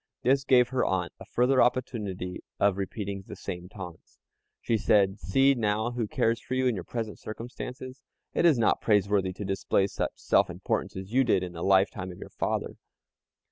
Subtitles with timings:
[0.23, 4.17] This gave her aunt a further opportunity of repeating the same taunts.
[4.59, 8.01] She said, "See now who cares for you in your present circumstances.
[8.33, 12.11] It is not praiseworthy to display such self importance as you did in the lifetime
[12.11, 12.77] of your father."